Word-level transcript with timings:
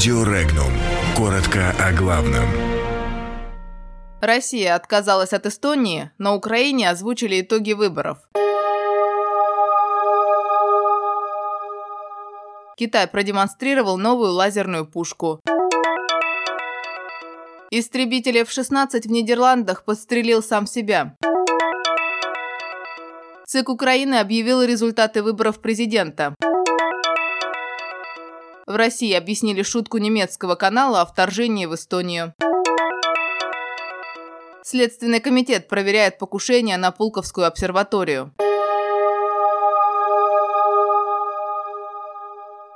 Радио 0.00 0.24
Регнум. 0.24 0.72
Коротко 1.14 1.74
о 1.78 1.92
главном. 1.92 2.46
Россия 4.22 4.74
отказалась 4.74 5.34
от 5.34 5.44
Эстонии, 5.44 6.10
на 6.16 6.34
Украине 6.34 6.88
озвучили 6.88 7.42
итоги 7.42 7.74
выборов. 7.74 8.16
Китай 12.78 13.06
продемонстрировал 13.08 13.98
новую 13.98 14.32
лазерную 14.32 14.86
пушку. 14.86 15.42
Истребитель 17.70 18.38
F-16 18.38 19.02
в 19.02 19.10
Нидерландах 19.10 19.84
подстрелил 19.84 20.42
сам 20.42 20.66
себя. 20.66 21.14
ЦИК 23.46 23.68
Украины 23.68 24.14
объявил 24.14 24.62
результаты 24.62 25.22
выборов 25.22 25.60
президента. 25.60 26.34
В 28.70 28.76
России 28.76 29.12
объяснили 29.14 29.64
шутку 29.64 29.98
немецкого 29.98 30.54
канала 30.54 31.00
о 31.00 31.04
вторжении 31.04 31.66
в 31.66 31.74
Эстонию. 31.74 32.34
Следственный 34.62 35.18
комитет 35.18 35.66
проверяет 35.66 36.18
покушение 36.18 36.76
на 36.76 36.92
Пулковскую 36.92 37.48
обсерваторию. 37.48 38.32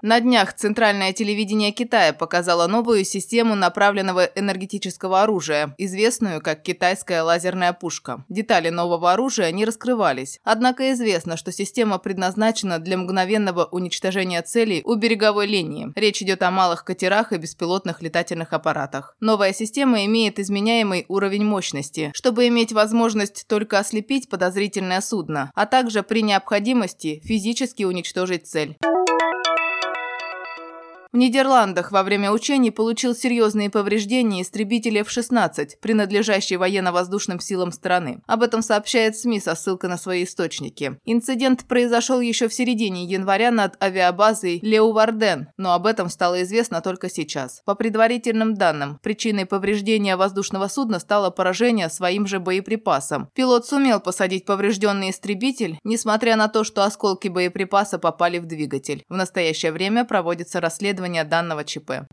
На 0.00 0.20
днях 0.20 0.52
Центральное 0.54 1.12
телевидение 1.12 1.72
Китая 1.72 2.12
показало 2.12 2.68
новую 2.68 3.04
систему 3.04 3.56
направленного 3.56 4.26
энергетического 4.26 5.22
оружия, 5.22 5.74
известную 5.76 6.40
как 6.40 6.62
китайская 6.62 7.22
лазерная 7.22 7.72
пушка. 7.72 8.24
Детали 8.28 8.68
нового 8.68 9.12
оружия 9.12 9.50
не 9.50 9.64
раскрывались. 9.64 10.38
Однако 10.44 10.92
известно, 10.92 11.36
что 11.36 11.50
система 11.50 11.98
предназначена 11.98 12.78
для 12.78 12.96
мгновенного 12.96 13.64
уничтожения 13.64 14.40
целей 14.42 14.82
у 14.84 14.94
береговой 14.94 15.48
линии. 15.48 15.90
Речь 15.96 16.22
идет 16.22 16.44
о 16.44 16.52
малых 16.52 16.84
катерах 16.84 17.32
и 17.32 17.36
беспилотных 17.36 18.00
летательных 18.00 18.52
аппаратах. 18.52 19.16
Новая 19.18 19.52
система 19.52 20.04
имеет 20.04 20.38
изменяемый 20.38 21.06
уровень 21.08 21.44
мощности, 21.44 22.12
чтобы 22.14 22.46
иметь 22.46 22.72
возможность 22.72 23.46
только 23.48 23.80
ослепить 23.80 24.28
подозрительное 24.28 25.00
судно, 25.00 25.50
а 25.56 25.66
также 25.66 26.04
при 26.04 26.22
необходимости 26.22 27.20
физически 27.24 27.82
уничтожить 27.82 28.46
цель. 28.46 28.76
В 31.10 31.16
Нидерландах 31.16 31.90
во 31.90 32.02
время 32.02 32.30
учений 32.30 32.70
получил 32.70 33.14
серьезные 33.14 33.70
повреждения 33.70 34.42
истребитель 34.42 34.98
F-16, 34.98 35.78
принадлежащий 35.80 36.56
военно-воздушным 36.56 37.40
силам 37.40 37.72
страны. 37.72 38.20
Об 38.26 38.42
этом 38.42 38.60
сообщает 38.60 39.16
СМИ 39.16 39.40
со 39.40 39.54
ссылкой 39.54 39.88
на 39.88 39.96
свои 39.96 40.24
источники. 40.24 40.98
Инцидент 41.06 41.64
произошел 41.66 42.20
еще 42.20 42.46
в 42.48 42.52
середине 42.52 43.04
января 43.04 43.50
над 43.50 43.82
авиабазой 43.82 44.58
Леуварден, 44.60 45.48
но 45.56 45.72
об 45.72 45.86
этом 45.86 46.10
стало 46.10 46.42
известно 46.42 46.82
только 46.82 47.08
сейчас. 47.08 47.62
По 47.64 47.74
предварительным 47.74 48.52
данным, 48.52 48.98
причиной 49.02 49.46
повреждения 49.46 50.14
воздушного 50.14 50.68
судна 50.68 50.98
стало 50.98 51.30
поражение 51.30 51.88
своим 51.88 52.26
же 52.26 52.38
боеприпасом. 52.38 53.30
Пилот 53.34 53.64
сумел 53.64 54.00
посадить 54.00 54.44
поврежденный 54.44 55.08
истребитель, 55.08 55.78
несмотря 55.84 56.36
на 56.36 56.48
то, 56.48 56.64
что 56.64 56.84
осколки 56.84 57.28
боеприпаса 57.28 57.98
попали 57.98 58.38
в 58.38 58.44
двигатель. 58.44 59.04
В 59.08 59.16
настоящее 59.16 59.72
время 59.72 60.04
проводится 60.04 60.60
расследование 60.60 60.97
расследования 60.98 61.24
данного 61.24 61.64
ЧП. 61.64 62.08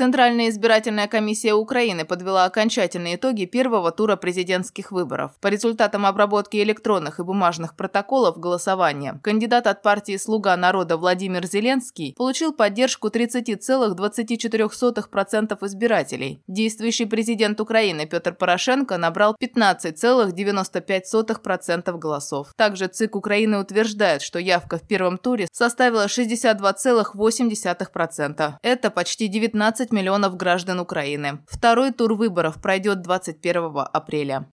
Центральная 0.00 0.48
избирательная 0.48 1.08
комиссия 1.08 1.52
Украины 1.52 2.06
подвела 2.06 2.46
окончательные 2.46 3.16
итоги 3.16 3.44
первого 3.44 3.92
тура 3.92 4.16
президентских 4.16 4.92
выборов. 4.92 5.32
По 5.42 5.48
результатам 5.48 6.06
обработки 6.06 6.56
электронных 6.56 7.20
и 7.20 7.22
бумажных 7.22 7.76
протоколов 7.76 8.38
голосования, 8.38 9.20
кандидат 9.22 9.66
от 9.66 9.82
партии 9.82 10.16
«Слуга 10.16 10.56
народа» 10.56 10.96
Владимир 10.96 11.44
Зеленский 11.44 12.14
получил 12.16 12.54
поддержку 12.54 13.08
30,24% 13.08 15.66
избирателей. 15.66 16.40
Действующий 16.48 17.04
президент 17.04 17.60
Украины 17.60 18.06
Петр 18.06 18.34
Порошенко 18.34 18.96
набрал 18.96 19.36
15,95% 19.38 21.98
голосов. 21.98 22.54
Также 22.56 22.88
ЦИК 22.88 23.16
Украины 23.16 23.58
утверждает, 23.58 24.22
что 24.22 24.38
явка 24.38 24.78
в 24.78 24.88
первом 24.88 25.18
туре 25.18 25.46
составила 25.52 26.06
62,8%. 26.06 28.54
Это 28.62 28.90
почти 28.90 29.28
19 29.28 29.89
15 29.89 29.89
миллионов 29.92 30.36
граждан 30.36 30.80
Украины. 30.80 31.40
Второй 31.48 31.92
тур 31.92 32.14
выборов 32.14 32.60
пройдет 32.60 33.02
21 33.02 33.72
апреля. 33.92 34.46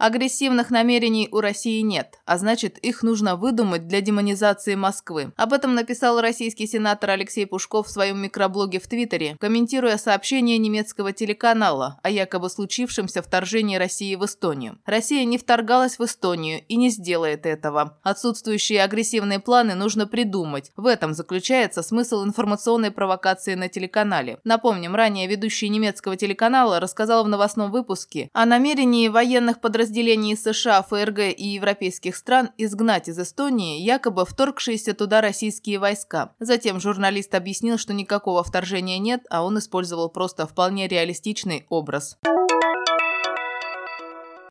Агрессивных 0.00 0.70
намерений 0.70 1.28
у 1.30 1.40
России 1.40 1.82
нет, 1.82 2.20
а 2.24 2.38
значит, 2.38 2.78
их 2.78 3.02
нужно 3.02 3.36
выдумать 3.36 3.86
для 3.86 4.00
демонизации 4.00 4.74
Москвы. 4.74 5.34
Об 5.36 5.52
этом 5.52 5.74
написал 5.74 6.22
российский 6.22 6.66
сенатор 6.66 7.10
Алексей 7.10 7.44
Пушков 7.44 7.86
в 7.86 7.90
своем 7.90 8.18
микроблоге 8.18 8.80
в 8.80 8.88
Твиттере, 8.88 9.36
комментируя 9.38 9.98
сообщение 9.98 10.56
немецкого 10.56 11.12
телеканала 11.12 12.00
о 12.02 12.08
якобы 12.08 12.48
случившемся 12.48 13.20
вторжении 13.20 13.76
России 13.76 14.14
в 14.14 14.24
Эстонию. 14.24 14.78
Россия 14.86 15.26
не 15.26 15.36
вторгалась 15.36 15.98
в 15.98 16.04
Эстонию 16.06 16.62
и 16.66 16.76
не 16.76 16.88
сделает 16.88 17.44
этого. 17.44 17.98
Отсутствующие 18.02 18.82
агрессивные 18.82 19.38
планы 19.38 19.74
нужно 19.74 20.06
придумать. 20.06 20.72
В 20.76 20.86
этом 20.86 21.12
заключается 21.12 21.82
смысл 21.82 22.24
информационной 22.24 22.90
провокации 22.90 23.54
на 23.54 23.68
телеканале. 23.68 24.38
Напомним, 24.44 24.94
ранее 24.94 25.26
ведущий 25.26 25.68
немецкого 25.68 26.16
телеканала 26.16 26.80
рассказал 26.80 27.22
в 27.22 27.28
новостном 27.28 27.70
выпуске 27.70 28.30
о 28.32 28.46
намерении 28.46 29.08
военных 29.08 29.60
подразделений 29.60 29.89
подразделений 29.90 30.36
США, 30.36 30.82
ФРГ 30.82 31.36
и 31.36 31.48
европейских 31.48 32.14
стран 32.14 32.50
изгнать 32.56 33.08
из 33.08 33.18
Эстонии 33.18 33.80
якобы 33.80 34.24
вторгшиеся 34.24 34.94
туда 34.94 35.20
российские 35.20 35.80
войска. 35.80 36.32
Затем 36.38 36.78
журналист 36.80 37.34
объяснил, 37.34 37.76
что 37.76 37.92
никакого 37.92 38.44
вторжения 38.44 38.98
нет, 38.98 39.22
а 39.30 39.44
он 39.44 39.58
использовал 39.58 40.08
просто 40.08 40.46
вполне 40.46 40.86
реалистичный 40.86 41.66
образ. 41.70 42.18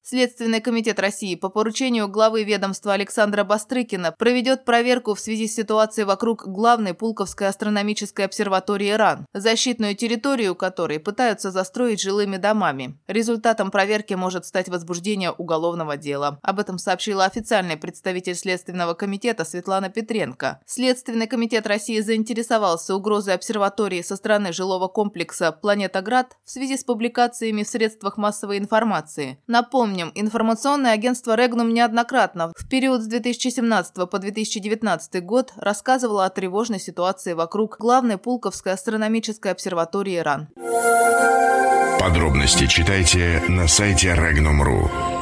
Следственный 0.10 0.60
комитет 0.60 1.00
России 1.00 1.36
по 1.36 1.50
поручению 1.50 2.08
главы 2.08 2.44
ведомства 2.44 2.94
Александра 2.94 3.44
Бастрыкина 3.44 4.12
проведет 4.12 4.66
проверку 4.66 5.14
в 5.14 5.20
связи 5.20 5.48
с 5.48 5.54
ситуацией 5.54 6.06
вокруг 6.06 6.48
главной 6.48 6.96
Пулковской 6.96 7.48
астрономической 7.48 8.26
обсерватории 8.26 8.90
РАН, 8.90 9.28
защитную 9.36 9.96
территорию 9.96 10.56
которой 10.56 11.00
пытаются 11.00 11.52
застроить 11.52 12.02
жилыми 12.02 12.38
домами. 12.38 12.98
Результатом 13.06 13.70
проверки 13.70 14.16
может 14.16 14.48
стать 14.48 14.68
возбуждение 14.68 15.30
уголовного 15.30 15.96
дела. 15.96 16.40
Об 16.42 16.60
этом 16.60 16.80
сообщила 16.80 17.26
официальный 17.26 17.78
представитель 17.78 18.34
Следственного 18.34 18.96
комитета 18.96 19.46
Светлана 19.46 19.90
Петренко. 19.90 20.60
Следственный 20.66 21.28
комитет 21.28 21.68
России 21.68 22.00
заинтересовался 22.00 22.96
угрозой 22.96 23.36
обсерватории 23.36 24.02
со 24.02 24.16
стороны 24.16 24.54
жилого 24.54 24.88
комплекса 24.88 25.52
«Планетоград» 25.52 26.36
в 26.44 26.50
связи 26.50 26.78
с 26.78 26.84
публикациями 26.84 27.62
в 27.62 27.68
средствах 27.68 28.18
массовой 28.18 28.58
информации. 28.58 29.38
Напомню, 29.46 29.99
Напомним, 30.00 30.12
информационное 30.16 30.94
агентство 30.94 31.36
«Регнум» 31.36 31.74
неоднократно 31.74 32.54
в 32.56 32.68
период 32.70 33.02
с 33.02 33.08
2017 33.08 34.10
по 34.10 34.20
2019 34.20 35.24
год 35.24 35.52
рассказывало 35.58 36.26
о 36.26 36.30
тревожной 36.30 36.80
ситуации 36.80 37.34
вокруг 37.34 37.78
главной 37.80 38.18
Пулковской 38.18 38.74
астрономической 38.74 39.52
обсерватории 39.52 40.18
РАН. 40.18 40.48
Подробности 42.00 42.66
читайте 42.68 43.44
на 43.50 43.68
сайте 43.68 44.10
Regnum.ru. 44.10 45.19